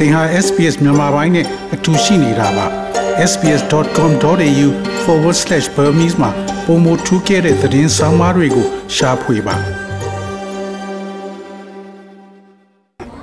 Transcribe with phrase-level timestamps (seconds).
[0.00, 2.66] သင်ဟာ SPS မြန်မာပိုင်းနဲ့အတူရှိနေတာပါ
[3.30, 6.30] sbs.com.au/burmese မှာ
[6.66, 9.56] ပုံမထူးခဲ့တဲ့သတင်းစာမားတွေကိုရှားဖွေပါ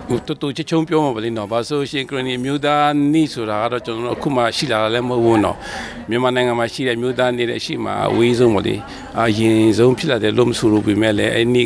[0.08, 5.58] ဟိုတူတူချစ်ချုံပြောမှာပါလိမ့်နော်ဘာဆိုရှင်ကရနီမြို့သားနိဆိုတာကတော့ကျွန်တော်တို့အခုမှရှိလာတာလည်းမဟုတ်ဘူးနော်
[6.10, 8.76] မြန်မာနိုင်ငံမှာရှိတဲ့မြို့သားနေတဲ့ရှိမှာအဝေးဆုံးပါလေ
[9.22, 11.66] အရင်ဆုံးဖြစ်လာတယ်လို့မဆိုလို့ပြမဲ့လည်းအဲ့ဒီ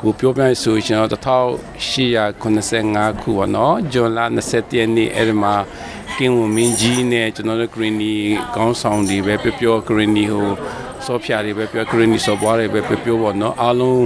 [0.00, 5.54] ကိုပြောပြဆိုရှင်တော့1885ခုပါနော်ဂျွန်လာ20ရက်နေ့အဲ့ဒီမှာ
[6.16, 8.12] ကင်းဝန်မင်းကြီးနဲ့ကျွန်တော်တို့ကရနီ
[8.54, 10.46] ခေါင်းဆောင်တွေပဲပြောပြောကရနီဟို
[11.06, 14.04] ဆော့ဖျာတွေပဲပြောကရနီဆော့ဘွားတွေပဲပြောပြောပေါ့နော်အားလုံး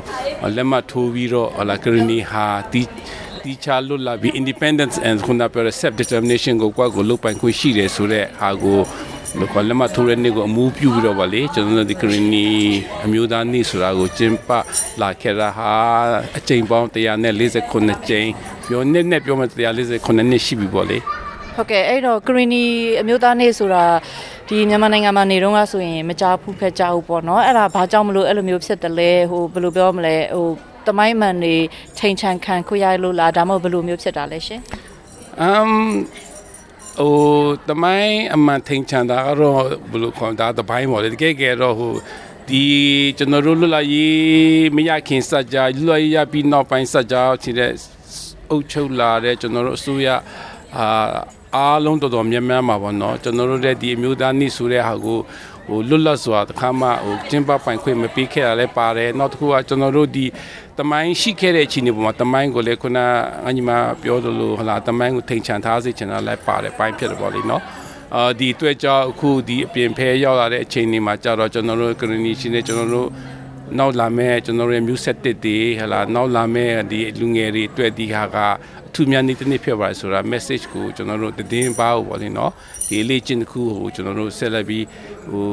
[0.57, 2.89] လက်မှတ်ထိုးပြီးတော့ဟလာကရနီဟာတီး
[3.45, 8.81] တီချာလွတ်လာပြီး independence and ခုနပြောတဲ့ self determination ကိုကွက်ကိုလုပ်ပိုင်ခွင့်ရှိတယ်ဆိုတော့ဟာကို
[9.39, 12.47] လောကလမထိုးရနေကိုအမှုပြုပြီးတော့ဗာလေကျွန်တော်တို့ဒီကရင်နီ
[13.05, 14.51] အမျိုးသားနေ့ဆိုတာကိုကျင်းပ
[15.01, 15.73] လာခဲ့တာဟာ
[16.39, 18.29] အချိန်ပေါင်း149ကြိမ်
[18.69, 20.99] ပြောနေနဲ့ပြောမှ149နှစ်ရှိပြီဗောလေ
[21.57, 22.63] ဟုတ်ကဲ့အဲ့တော့ကရီနီ
[23.01, 23.85] အမျိုးသားနေ့ဆိုတာ
[24.49, 30.47] ဒီမြန်မာနိုင်ငံမှာနေတော့ကဆိုရင်မကြောက်ဘူးဖက်ကြောက်ဘူးပေါ့နော်အဲ့ဒါဘာကြောင့်မလို့အဲ့လိုမျိုးဖြစ်တယ်လဲဟိုဘယ်လိုပြောမလဲဟို
[30.87, 31.55] တမိုင်းမှန်တွေ
[31.99, 34.61] ချိန်ချန်ခံခွရလို့လားဒါမှမဟုတ်ဘယ်လိုမျိုးဖြစ်တာလဲရှင်
[35.41, 35.71] အမ်
[36.99, 37.15] ဟို
[37.69, 41.95] တမိုင်းအမှန်ထိန်ချန်တာကတော့ဘယ်လိုခေါ်တာတပိုင်းပေါ့လေတကယ်ကဲတော့ဟို
[42.49, 42.63] ဒီ
[43.19, 47.73] ကျွန်တော်တို့လွတ်လာရေးမရခင်စကြလွတ်လာရေးရပြီးနောက်ပိုင်းစကြချင်တဲ့
[48.51, 50.09] အုပ်ချုပ်လာတဲ့ကျွန်တော်တို့အစိုးရ
[50.79, 50.87] အာ
[51.57, 55.19] အားလုံးတော်တော်များများမှာပေါ့နော်ကျွန်တော်တို့တဲ့ဒီအမျိုးသားနေ့ဆိုတဲ့ဟာကို
[55.71, 60.27] ဟိုလွတ်လပ်စွာတခါမှဟိုကျင်းပပိုင်ခွင့်မပေးခဲ့ရလဲပါတယ်နောက်တစ်ခုကကျွန်တော်တို့ဒီ
[60.79, 62.99] တမိုင်းရှိခဲ့တဲ့အချိန်တွေပေါ်မှာတမိုင်းကိုလည်းခုန
[63.47, 63.71] အညီမ
[64.03, 67.63] ပြောသလိုဟလာတမိုင်းကိုထိန်ချန်ထားစေချင်တာလည်းပါတယ်ပိုင်းဖြစ်တယ်ပေါ့လေနော်
[68.17, 73.09] အာဒီအတွက်ကြောင့်အခုဒီအပြင်ဖဲရောက်လာတဲ့အချိန်တွေမှာကြတော့ကျွန်တော်တို့ကရနီရှင်နဲ့ကျွန်တော်တို့
[73.79, 78.37] နောက်လာမဲ့ကျွန်တော်တို့ရဲ့ music တစ်တွေဟလာနောက်လာမဲ့ဒီလူငယ်တွေအတွက်ဒီဟာက
[78.91, 82.53] အထူးများနေ့တစ်နေ့ဖြစ်ပါတယ်ဆိုတာ message ကိုကျွန်တော်တို့တည်င်းပါဖို့ပေါ့လေနော်
[82.89, 84.85] ဒီလေ့ကျင့်တစ်ခုကိုကျွန်တော်တို့ဆက်လက်ပြီး
[85.31, 85.47] ဟို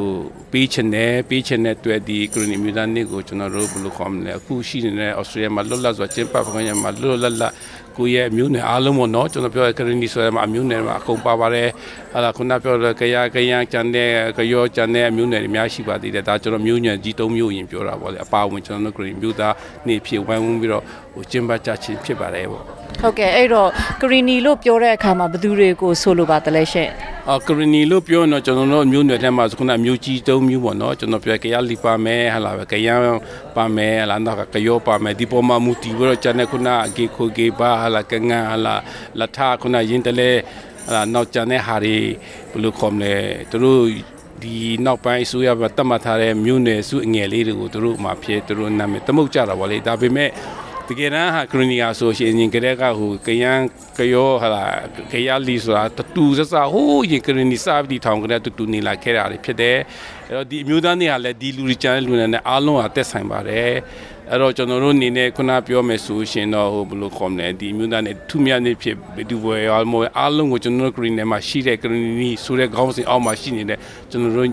[0.51, 7.53] ပေးချင်တယ်ပေးချင်တဲ့အတွက်ဒီ Green Muda နေ့ကိုကျွန်တော်တို့ဘယ်လိုခေါ်မလဲအခုရှိနေတဲ့ Australia မှာလွတ်လပ်စွာကျင်းပပခွင့်ရမှာလွတ်လပ်လပ်
[7.97, 11.69] ကိုရဲ့အမျိုးနယ်အားလုံးပေါ့နော်ကျွန်တော်ပြောတဲ့ Green ဆိုရမှာအမျိုးနယ်မှာအကုန်ပါပါတယ်
[12.13, 19.49] ဟာလာခုနပြောတဲ့ကရကရကျန်တဲ့ကရောကျန်တဲ့အမျိုးနယ်တွေအများရှိပါသေးတယ်ဒါကျွန်တော်မျိုးညံကြီး၃မျိုးရင်ပြောတာပေါ့လေအပါဝင်ကျွန်တော်တို့ Green Muda
[19.87, 20.83] နေ့ဖြစ်ဝိုင်းဝန်းပြီးတော့
[21.13, 23.69] ဟိုကျင်းပကြခြင်းဖြစ်ပါတယ်ပေါ့ ဟုတ်ကဲ့အဲ့တော့
[24.01, 26.89] ကရီနီလို့ပြောတဲ့အခါမှာဘယ်သူတွေကိုဆိုလိုပါတလဲရှင်
[27.29, 32.89] အော်ကရနီလို့ပြောရင်တော့ကျွန်တော်တို့မျိုးနွယ်ထဲမှာခုနမျိုးကြီးသုံးမျိုးပေါ့နော်ကျွန်တော်ပြောကရလီပါမယ်ဟာလာပဲကရ
[33.55, 38.75] ပါမယ်ဟာလာတော့ကရောပါမယ်ဒီပေါ်မှာမူတီပြီးတော့ကျန်တဲ့ခုနအကေခိုကေပါဟာလာကငန်းဟာလာ
[39.19, 40.29] လထခုနရင်တလဲ
[40.87, 41.97] ဟာလာနောက်ကျန်တဲ့ဟာတွေ
[42.51, 43.13] ဘယ်လိုခေါ်မလဲ
[43.49, 43.81] သူတို့
[44.43, 44.55] ဒီ
[44.85, 50.29] နောက်ပိုင်းအစိုးရကတတ်မှတ်ထားတဲ့မြို့နယ်စုအငယ်လေးတွေကိုသူတို့မှဖြစ်သူတို့နာမည်တမုတ်ကြတာပေါ့လေဒါပေမဲ့
[50.89, 53.61] တကယ်တမ်းဟာခရနီယာဆိုရှင်ရင်ကတဲ့ကဟိုကယန်
[53.97, 54.63] ကယောဟာလာ
[55.11, 59.77] ကရလီဆိုတာတတူစစဟိုးရင်ခရနီစာပြီးထောင်ကတဲ့တူတူနေလာခဲ့တာဖြစ်တယ်
[60.27, 63.71] အဲ့တော့ဒီအမျိုးသားတွေဟာလည်းဒီလူတွေကျန်တဲ့လူတွေနဲ့အားလုံးဟာတက်ဆိုင်ပါတယ်
[64.31, 68.95] အဲ့တော့ကျွန်တော်တို့အနေနဲ့ခုနပြောမယ်ဆိုရှင်တော့ဟိုဘယ်လိုခေါ်မလဲဒီမြို့သားနဲ့ထူမြတ်နေဖြစ်
[69.29, 73.79] ဒီဘွယ်အားမို့အားလုံးကိုကျွန်တော်တို့ green နဲ့မှာရှိတဲ့ green နီဆိုတဲ့ခေါင်းစဉ်အောက်မှာရှိနေတဲ့
[74.11, 74.49] ကျွန်တော်တို့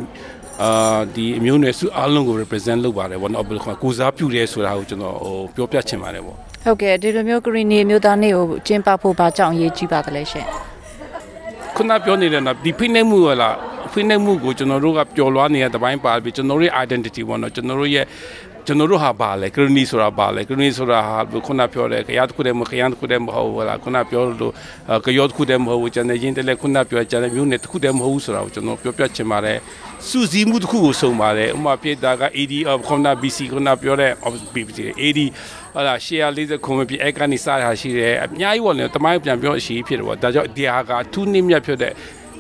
[0.63, 6.35] အာဒီအမျိုးနယ်စုအားလုံးကို represent လုပ်ပါတယ်ဗောနော်ဘယ်လိုခေါ်ကိုစားပြုတယ်ဆိုတာကိုကျွန်တော်ဟိုပြောပြချင်ပါတယ်ဗော
[6.65, 10.47] ဟုတ်ကဲ့ဒီလိုမျိုးကရီနီအမျိုးသားနေ့ကိုကျင်းပဖို့ဘာကြောင့်အရေးကြီးပါတလဲရှင်
[11.77, 13.51] ခုနပြောနေတဲ့နော်ဒီဖိနှိပ်မှုဟလာ
[13.93, 18.05] ဖိနှိပ်မှုကိုကျွန်တော်တို့ကပျော်လွှားနေတဲ့တပိုင်းပါပြီကျွန်တော်တို့ရဲ့ identity ပေါ့နော်ကျွန်တော်တို့ရဲ့
[18.67, 24.53] ကျွန်တော်တို့ဟာပါလေကရနီဆိုတာပါလေကရနီဆိုတာဟာခုနပြောတဲ့ခရတစ်ခုတည်းမခရတစ်ခုတည်းမဟုတ်ဘူးလားခုနပြောလို့
[25.07, 29.59] ကရောတစ်ခုတည်းမဟုတ်ဘူးကျန်တဲ့ရင်းတည်းခုနပြောကျန်တဲ့မျိုးနဲ့တစ်ခုတည်းမဟုတ်ဘူးဆိုတာကိုကျွန်တော်ပြောပြချင်ပါတယ်
[30.09, 35.21] စူးစီးမှုတစ်ခုကိုစုံပါတယ်ဥမာပြတာက AD of ခုန BC ခုနပြောတဲ့ of BC AD
[35.75, 41.93] ဟလာရှယ်ယာ40ခုမပြအဲ့ကနေစားတာရှိတယ်အများကြီးပေါ့လေတမိုင်းပြန်ပြောအရှိဖြစ်တယ်ပေါ့ဒါကြောင့်ဒီဟာကထူးနည်းမြတ်ဖြစ်တဲ့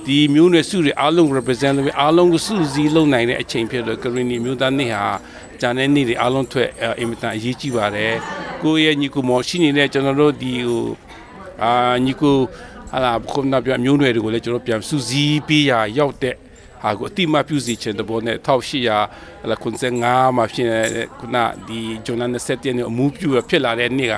[0.06, 5.04] ဒီမျိုးနွယ်စုတွေအားလုံး represent လုပ်ပြီးအားလုံးကိုစုစည်းလုပ်နိုင်တဲ့အချိန်ဖြစ်လို့ green မျိုးသားနေ့ဟာ
[5.60, 8.14] ဂျန်တဲ့နေ့တွေအားလုံးထွက်အင်မတန်အရေးကြီးပါတယ်
[8.62, 10.84] ကိုယ့်ရဲ့ညီကိုမော်ရှိနေတဲ့ကျွန်တော်တို့ဒီဟို
[11.62, 11.72] အာ
[12.04, 12.36] ညီကို
[12.92, 16.34] ဟာလာခုနပြမျိုးနွယ်တွေကိုလည်းကျွန်တော်ပြန်စုစည်းပေးရရောက်တဲ့
[16.82, 18.36] ဟာကိုအတိမပြုစီချင်တဲ့ဘောနဲ့
[18.86, 21.36] 1800လာ95မှာဖြစ်နေတဲ့ခုန
[21.68, 24.16] ဒီဂျွန်န27ရက်နေ့အမှုပြုဖြစ်လာတဲ့နေ့က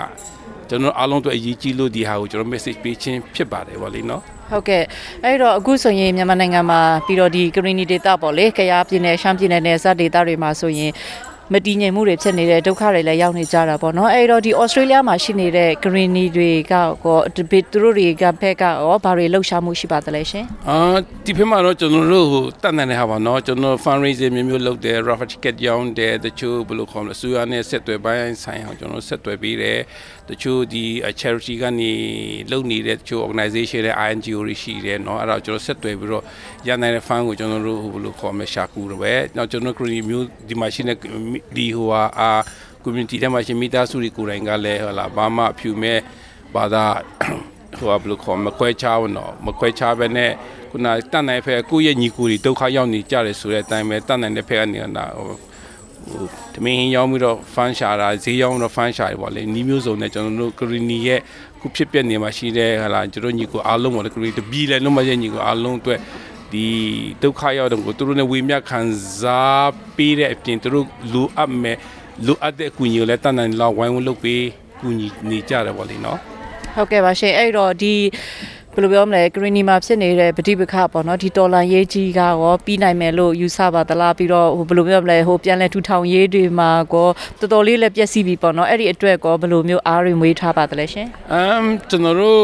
[0.70, 4.82] ကျွန်တော်အားလုံးတို့အရေးကြီးလို့ဒီဟာကိုကျွန်တော် message ပေးခြင်းဖြစ်ပါတယ်ဗောလေနော်ဟုတ်ကဲ့
[5.24, 10.92] အဲ့တော့အခုဆိုရင်မြန်မာနိုင်ငံမှာပြီးတော့ဒီကရင်နီဒေတာပေါ့လေခရီးပြည်နယ်ရှမ်းပြည်နယ်နယ်စပ်ဒေတာတွေမှာဆိုရင်
[11.52, 16.74] မတည်ငြိမ်မှုတွေဖြစ်နေတဲ့ဒုက္ခတွေလည်းရောက်နေကြတာပေါ့နော်အဲ့တော့ဒီဩစတြေးလျမှာရှိနေတဲ့ greeny တွေက
[17.04, 17.42] ကောသူ
[17.82, 20.76] တို့တွေကဘက်ကရောဘာတွေလှုပ်ရှားမှုရှိပါသလဲရှင်အာ
[21.24, 29.78] ဒီဖေးမှာတော့ကျွန်တော်တို့ဟိုတတ်နိုင်တဲ့ဟာပါနော်ကျွန်တော် fundraising မျိုးမျိုးလုပ်တယ် raffle ticket ရောင်းတယ်တချို့ဘယ်လိုခေါ်မလဲဆူရနဲ့ဆက်သွယ်ပိုင်းဆိုင်အောင်ကျွန်တော်ဆက်သွယ်ပေးတယ်
[30.29, 30.83] တချို့ဒီ
[31.19, 31.91] charity ကနေ
[32.51, 36.23] လုပ်နေတဲ့တချို့ organization တွေ INGO တွေရှိတယ်เนาะအဲ့ဒါကျွန်တော်ဆက်သွယ်ပြီးတော့
[36.67, 40.97] ရနိုင်တဲ့ fund ကိုကျွန်တော်တို့ဟိုဘယ်လိုခေါ်မလဲရှာကူတော့ပဲနောက်ကျွန်တော် green မျိုးဒီမှာရှိတဲ့
[41.55, 42.29] ဒီဟိုဟာအာ
[42.83, 45.99] community ထဲမှာရှိမိသားစုတွေကိုယ်တိုင်ကလည်းဟလာဘာမှအဖြူမဲ့
[46.55, 46.85] ဘာသာ
[47.79, 50.31] ဟိုဘယ်လိုခေါ်မခွဲခြားဘူးနော်မခွဲခြားပဲနဲ့
[50.71, 54.85] ခုနတတ်နိုင်ဖက်ကိုယ့်ရဲ့ညီကိုတွေဒုက္ခရောက်နေကြတယ်ဆိုတဲ့အတိုင်းပဲတတ်နိုင်တဲ့ဖက်ကနေက
[55.17, 55.29] ဟို
[56.04, 61.20] ဟိုတမင်းရောက်ပြီးတော့ဖန်ရှာတာဈေးရောက်တော့ဖန်ရှာတယ်ပေါ့လေနီးမျိုးစုံနဲ့ကျွန်တော်တို့ဂရီနီရဲ့
[61.60, 66.00] ခုဖြစ်ပြနေမှာရှိတဲ့ဟလာကျွန်တော်ညီကိုအားလုံးပေါ့လေဂရီတပီလည်းလုံးမရဲ့ညီကိုအားလုံးအတွက်
[66.52, 66.66] ဒီ
[67.22, 68.80] ဒုက္ခရောက်တဲ့ကိုသူတို့နဲ့ဝေမျှခံ
[69.20, 71.76] စားပေးတဲ့အပြင်သူတို့လူအပ်မဲ့
[72.26, 74.42] လူအပ်တဲ့အကူအညီကိုလည်းတတ်နိုင်လောက်ဝိုင်းဝန်းလုပ်ပေး
[74.80, 76.18] ကူညီနေကြတယ်ပေါ့လေနော်
[76.74, 77.94] ဟုတ်ကဲ့ပါရှင်အဲ့တော့ဒီ
[78.76, 87.08] ဘယ်လိုပြောမလဲ Greeny မှာဖြစ်နေတဲ့ပဋိပက္ခပေါ့နော်ဒီတော်လန်ရေးကြီးကရောပြီးနိုင်မယ်လို့ယူဆပါသလားပြီးတော့ဟိုဘယ်လိုပြောမလဲဟိုပြန်လဲထူထောင်ရေးတွေမှာကော
[87.40, 92.40] တော်တော်လေးလည်းပြည့်စည်ပြီပေါ့နော်အဲ့ဒီအတွက်ကောဘယ်လိုမျိုးအားရမွေးထားပါသလဲရှင်အမ်ကျွန်တော်တို့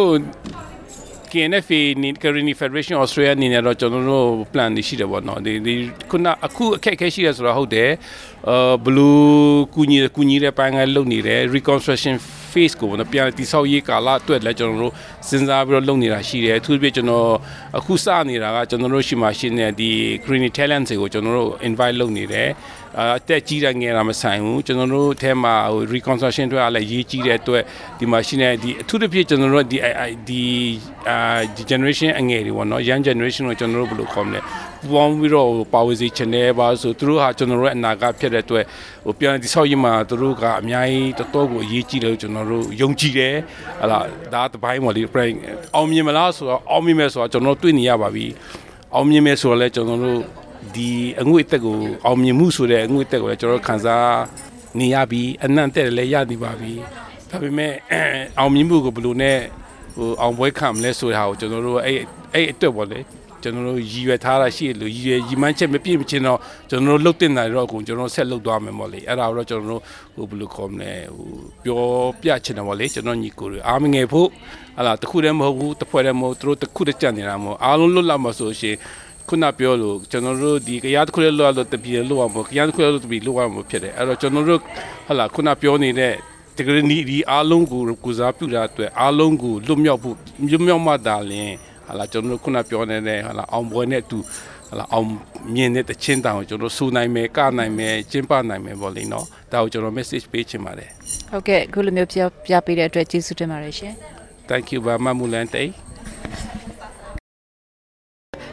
[1.32, 5.74] KNFA နေ Carini Federation Australia အနေနဲ့တော့ကျွန်တော်တို့ plan တွေရှိတယ်ပေါ့နော်ဒီဒီ
[6.10, 7.90] ခုနအခုအခက်အခဲရှိရဆိုတော့ဟုတ်တယ်
[8.48, 12.14] အာဘလူးကူညီကူညီတဲ့ပိုင်းကလုပ်နေတယ် reconstruction
[12.52, 14.92] phase ကိုပေါ့နော်ပြန်တိဆောက်ရေးကာလအတွက်လည်းကျွန်တော်တို့
[15.28, 17.28] စဉ်းစားပြီးတော့လုပ်နေတာရှိတယ်အထူးသဖြင့်ကျွန်တော်
[17.78, 19.90] အခုစနေတာကကျွန်တော်တို့ရှိမှရှိနေတဲ့ဒီ
[20.24, 22.48] Carini talent တွေကိုကျွန်တော်တို့ invite လုပ်နေတယ်
[23.00, 27.62] အတက်ကြီးတဲ့ငယ်တာမဆိုင်ဘူးကျွန်တော်တို့အဲမှာဟို reconstruction တွေအားလည်းရေးကြီးတဲ့အတွက်
[27.98, 29.78] ဒီမှာရှိနေဒီအထူးသဖြင့်ကျွန်တော်တို့ဒီ
[30.28, 30.42] ဒီ
[31.08, 31.18] အာ
[31.56, 34.40] ဒီ generation အငယ်တွေပေါ့နော် young generation ကိုကျွန်တော်တို့ဘယ်လိုခေါ်မလဲ
[34.92, 38.64] ပေါင်းပြီးတော့ပါဝစီ channel ပါဆိုသူတို့ဟာကျွန်တော်တို့ရဲ့အနာဂတ်ဖြစ်တဲ့အတွက်
[39.06, 43.34] ဟိုပြန်ဒီဆောက်ရေးမှာသူတို့ကအများကြီးတော်တော်ကိုအရေးကြီးတယ်လို့ကျွန်တော်တို့ယုံကြည်တယ်
[43.82, 43.98] ဟလာ
[44.34, 45.34] ဒါတပိုင်းပေါ့လေ prank
[45.74, 48.26] အောင်မြင်မလားဆိုတော့အောင်မြင်မယ်ဆိုတော့ကျွန်တော်တို့တွေ့နေရပါပြီ
[48.94, 50.20] အောင်မြင်မယ်ဆိုတော့လည်းကျွန်တော်တို့
[50.74, 54.10] ဒီအငွေ့တက်ကိုအောင်မြင်မှုဆိုတဲ့အငွေ့တက်ကိုလည်းကျွန်တော်ခံစား
[54.78, 56.72] နေရပြီအနံ့တက်လည်းရနေပါပြီ
[57.30, 57.72] ဒါပေမဲ့
[58.38, 59.38] အောင်မြင်မှုကိုဘယ်လိုနဲ့
[59.96, 61.98] ဟိုအောင်ပွဲခံမလဲဆိုတဲ့ဟာကိုကျွန်တော်တို့အဲ့
[62.34, 63.00] အဲ့အတွက်ပေါ့လေ
[63.42, 66.38] ကျွန်တော်တို့ရည်ရွယ်ထားတာရှိလို့ရည်ရွယ်ရည်မှန်းချက်မပြည့်မချင်းတော့
[66.70, 69.82] ကျွန်တော်တို့လှုပ်တင်တာတော့အကုန်ကျွန်တော်ဆက်လှုပ်သွားမယ်ပေါ့လေအဲ့ဒါတော့ကျွန်တော်တို့
[70.14, 71.28] ဟိုဘယ်လိုခေါ်မလဲဟို
[71.64, 71.82] ပြော
[72.20, 74.28] ပြချင်တယ်ပေါ့လေကျွန်တော်ညီကိုတွေအားမငယ်ဖို့
[74.78, 78.76] ဟလာတခုတည်းမဟုတ်ဘူးတစ်ဖွဲ့တည်းမဟုတ်သူတို့တခုတည်းကြံ့နေတာမဟုတ်အားလုံးလွတ်လပ်မှာဆိုရှင်
[79.32, 84.60] ခုနပြောလို့ကျွန်တော်တို့ဒီကြရားတစ်ခုလေးလောက်လို့တပြေလောက်အောင်ပေါ့ကြရားတစ်ခုလေးလို့တပြေလောက်အောင်ဖြစ်တယ်အဲ့တော့ကျွန်တော်တို့
[85.08, 86.14] ဟလာခုနပြောနေတဲ့
[86.56, 90.16] တကယ်နီဒီအားလုံးကိုကုစားပြုတာအတွက်အားလုံးကိုလွတ်မြောက်ဖို့
[90.50, 91.52] လွတ်မြောက်မှသာလျှင်
[91.86, 94.18] ဟာလာကျွန်တော်တို့ခုနပြောနေတဲ့ဟာလာအောင်ပွဲနဲ့အတူ
[94.68, 95.06] ဟာလာအောင်
[95.54, 100.90] မြင်တဲ့တချင်းတောင်ကိုကျွန်တော်စူနိုင်မယ်ကနိုင်မယ်ကျင်းပနိုင်မယ်ပေါ့လေနော်ဒါကိုကျွန်တော် message ပေးချင်ပါတယ်
[101.30, 103.92] ဟုတ်ကဲ့အခုလိုမျိုးပြပြပေးတဲ့အတွက်ကျေးဇူးတင်ပါတယ်ရှင်
[104.48, 105.68] thank you ဘာမမူလန်တေး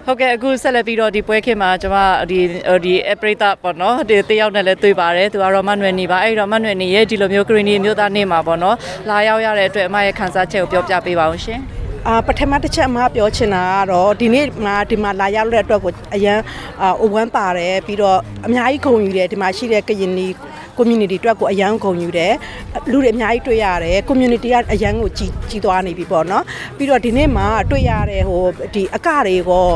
[0.09, 1.97] ဟုတ်ကဲ့အခုဆက်လက်ပြီးတော့ဒီပွဲခင်မှာကျွန်မ
[2.29, 2.39] ဒီ
[2.85, 8.75] ဒီအပရိသတ်ပေါ့နော်ဒီတယောက်နဲ့လည်းတွေ့ပါတယ်သူကတော့မနွယ်နေပါအဲ့တော့မနွယ်နေရဲ့ဒီလိုမျိုးဂရင်းနီမျိုးသားနေမှာပေါ့နော်
[9.09, 11.59] လာရောက်ရတဲ့အတွက်အမရဲ့ခန်းစားချက်ကိုပြောပြပေးပါအောင်ရှင်
[12.07, 16.39] အာပထမတစ်ချက်အမပြောချင်တာကတော့ဒီနေ့မှာဒီမှာလာရောက်တဲ့အတွက်ကိုအရန်
[16.81, 18.17] အာအိုဝမ်းပါတယ်ပြီးတော့
[18.47, 20.27] အများကြီးဂုဏ်ယူတယ်ဒီမှာရှိတဲ့ကရင်နီ
[20.79, 22.33] community အတွက်ကိုအရန်ဂုဏ်ယူတယ်
[22.91, 26.43] လူတွေအများကြီးတွေ့ရတယ် community ကအရန်ကိုကြီးကြီးသွားနေပြီပေါ့နော်
[26.77, 28.43] ပြီးတော့ဒီနေ့မှာတွေ့ရတဲ့ဟို
[28.73, 29.67] ဒီအကတွေကို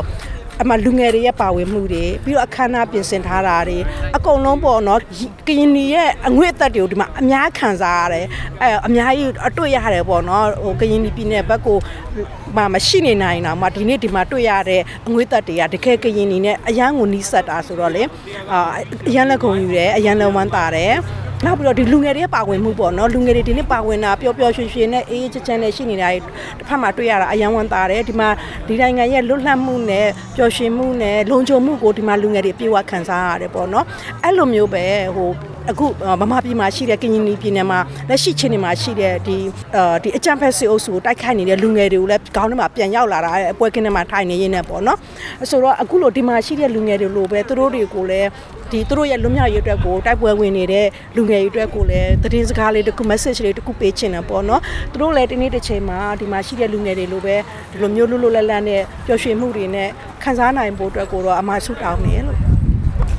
[0.62, 3.78] အမလူငယ်တွေရဲ့ပါဝင်မှုတွေပြီးတော့အခမ်းအနားပြင်ဆင်ထားတာတွေ
[4.16, 5.00] အကုန်လုံးပေါ့နော်
[5.46, 8.26] ကရင်နီရဲ့အငွေ့အသက်တွေကိုဒီမှာအများခံစားရတယ်
[8.62, 11.78] အဲအများကြီးအတွေ့ရတယ်ပေါ့နော်ဟိုကရင်နီပြည်နယ်ဘက်ကို
[12.56, 18.02] မမရှိနေနိုင်တာမှဒီနေ့ဒီမှာတွေ့ရတဲ့အငွေ့သက်တွေကတကယ်ကရင်နီနဲ့အရန်ကိုနီးစပ်တာဆိုတော့လေ
[18.52, 18.58] အာ
[19.08, 20.94] အရန်လက်ခုံယူတယ်အရန်လုံးဝမ်းတာတယ်
[21.44, 26.22] နောက်ပြီးတော့ဒီလူငယ်တွေပါဝင်မှုပေါ့နော်လူငယ်တွေဒီနေ့ပါဝင်တာပျော်ပျော်ရွှင်ရွှင်နဲ့အေးအေးချမ်းချမ်းနဲ့ရှိနေတာတစ်
[26.68, 28.28] ဖက်မှာတွေ့ရတာအယံဝန်တာတယ်ဒီမှာ
[28.68, 30.06] ဒီနိုင်ငံရဲ့လွတ်လပ်မှုနဲ့
[30.36, 33.84] ပျော်ရွှင်မှုနဲ့လုံခြုံမှုကိုဒီမှာလူငယ်တွေပြေဝခံစားရတယ်ပေါ့နော်
[34.22, 34.84] အဲ့လိုမျိုးပဲ
[35.16, 35.30] ဟို
[35.70, 35.86] အခု
[36.20, 37.78] ဗမာပြည်မှာရှိတဲ့ကရင်ပြည်နယ်မှာ
[38.08, 39.36] လက်ရှိချင်းတွေမှာရှိတဲ့ဒီ
[40.02, 44.98] ဒီအကြံဖက်စစ်အုပ်စုကိုတိုက်ခိုက်နေတဲ့လူငယ်တွေကိုလည်းခေါင်းထဲမှာပြန်ရောက်လာတာအပွဲကင်းထဲမှာထိုင်နေရင်းနဲ့ပေါ့နော်
[45.50, 48.28] ဆိုတော့အခုလိုဒီမှာရှိတဲ့လူငယ်တွေလိုပဲသူတို့တွေကိုလည်း
[48.70, 54.60] ဒီသူတို့ရဲ့လွတ်မြောက်ရေးအတွက်ကိုတိုက်ပွဲဝင်နေတဲ့လူငယ်တွေအတွက်ကိုလည်းသတင်းစကားလေးတစ်ခု message လေးတစ်ခုပေးချင်တယ်ပေါ့နော်
[54.92, 57.36] သူတို့လည်းဒီနေ့တစ်ချိန်မှာဒီမှာရှိတဲ့လူငယ်တွေလိုပဲ
[57.72, 59.88] ဒီလိုမျိုးလွတ်လွတ်လပ်လပ်နဲ့ပျော်ရွှင်မှုတွေနဲ့
[60.22, 62.33] ခံစားနိုင်ဖို့အတွက်ကိုတော့အမှဆုတောင်းမယ်လို့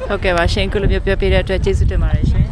[0.08, 2.46] ဟုတ်ကဲ့ပါရှင်အခုလိုမျိုးပြောပြတဲ့အတွက်ကျေးဇူးတင်ပါတယ်ရှင်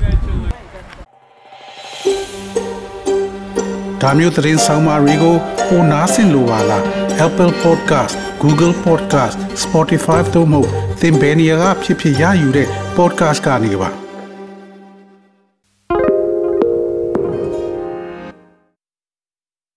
[4.01, 5.35] ဒါမျိုးသတင်းဆောင်မတွေကို
[5.67, 6.83] ပိုနားဆင်လိုပါလား
[7.25, 10.61] Apple Podcast Google Podcast Spotify တို့မှာ
[11.01, 12.67] သင်ပင်ရာဖြစ်ဖြစ်ရယူတဲ့
[12.97, 14.02] podcast ကနေပါ